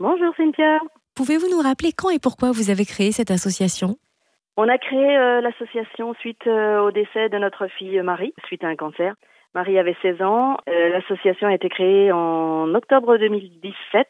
[0.00, 0.78] Bonjour Cynthia.
[1.16, 3.96] Pouvez-vous nous rappeler quand et pourquoi vous avez créé cette association?
[4.56, 8.68] On a créé euh, l'association suite euh, au décès de notre fille Marie, suite à
[8.68, 9.14] un cancer.
[9.54, 10.58] Marie avait 16 ans.
[10.68, 14.06] Euh, l'association a été créée en octobre 2017,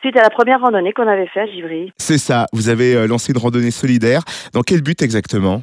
[0.00, 1.92] suite à la première randonnée qu'on avait faite à Givry.
[1.98, 4.22] C'est ça, vous avez euh, lancé une randonnée solidaire.
[4.54, 5.62] Dans quel but exactement?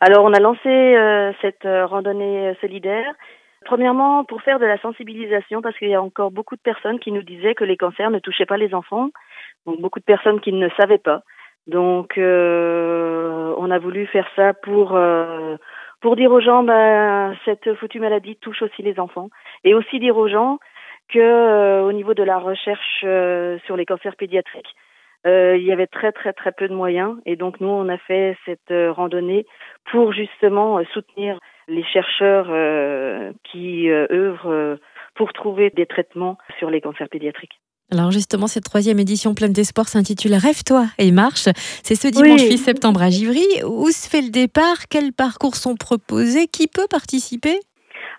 [0.00, 3.14] Alors on a lancé euh, cette euh, randonnée euh, solidaire.
[3.66, 7.10] Premièrement, pour faire de la sensibilisation, parce qu'il y a encore beaucoup de personnes qui
[7.10, 9.08] nous disaient que les cancers ne touchaient pas les enfants.
[9.66, 11.22] Donc beaucoup de personnes qui ne savaient pas.
[11.66, 15.56] Donc euh, on a voulu faire ça pour euh,
[16.00, 19.30] pour dire aux gens ben cette foutue maladie touche aussi les enfants
[19.64, 20.60] et aussi dire aux gens
[21.08, 24.76] que euh, au niveau de la recherche euh, sur les cancers pédiatriques
[25.26, 27.98] euh, il y avait très très très peu de moyens et donc nous on a
[27.98, 29.44] fait cette euh, randonnée
[29.90, 34.76] pour justement soutenir les chercheurs euh, qui euh, œuvrent euh,
[35.14, 37.58] pour trouver des traitements sur les cancers pédiatriques.
[37.92, 41.48] Alors justement, cette troisième édition pleine d'espoir s'intitule Rêve-toi et marche.
[41.84, 42.50] C'est ce dimanche Oui.
[42.50, 43.46] 8 septembre à Givry.
[43.64, 44.88] Où se fait le départ?
[44.90, 46.48] Quels parcours sont proposés?
[46.48, 47.60] Qui peut participer?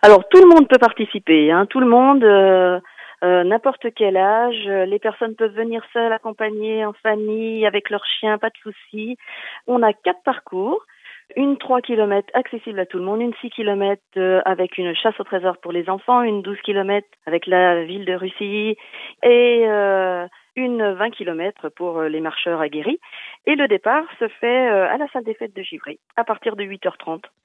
[0.02, 2.80] Alors tout le monde peut participer, hein, tout le monde, euh,
[3.24, 4.68] euh, n'importe quel âge.
[4.88, 9.18] Les personnes peuvent venir seules, accompagnées, en famille, avec leur chien, pas de souci.
[9.66, 10.86] On a quatre parcours.
[11.36, 14.02] Une 3 km accessible à tout le monde, une 6 km
[14.46, 18.14] avec une chasse au trésor pour les enfants, une 12 km avec la ville de
[18.14, 18.78] Russie
[19.24, 23.00] et euh, une 20 km pour euh, les marcheurs aguerris.
[23.46, 26.56] Et le départ se fait euh, à la salle des fêtes de Givry à partir
[26.56, 27.24] de 8h30.